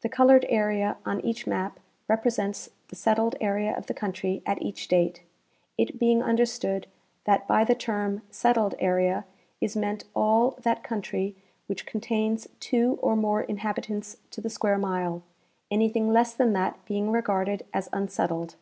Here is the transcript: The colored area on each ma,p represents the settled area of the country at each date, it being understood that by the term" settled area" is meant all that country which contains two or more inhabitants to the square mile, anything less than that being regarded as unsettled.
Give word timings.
The 0.00 0.08
colored 0.08 0.44
area 0.48 0.96
on 1.06 1.20
each 1.20 1.46
ma,p 1.46 1.78
represents 2.08 2.70
the 2.88 2.96
settled 2.96 3.36
area 3.40 3.72
of 3.72 3.86
the 3.86 3.94
country 3.94 4.42
at 4.44 4.60
each 4.60 4.88
date, 4.88 5.22
it 5.78 5.96
being 5.96 6.24
understood 6.24 6.88
that 7.22 7.46
by 7.46 7.62
the 7.62 7.76
term" 7.76 8.22
settled 8.42 8.74
area" 8.80 9.26
is 9.60 9.76
meant 9.76 10.06
all 10.12 10.58
that 10.62 10.82
country 10.82 11.36
which 11.68 11.86
contains 11.86 12.48
two 12.58 12.98
or 13.00 13.14
more 13.14 13.42
inhabitants 13.42 14.16
to 14.32 14.40
the 14.40 14.50
square 14.50 14.76
mile, 14.76 15.22
anything 15.70 16.12
less 16.12 16.34
than 16.34 16.52
that 16.54 16.84
being 16.84 17.12
regarded 17.12 17.64
as 17.72 17.88
unsettled. 17.92 18.56